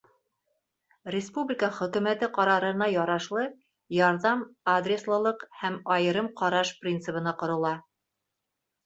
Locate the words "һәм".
5.61-5.77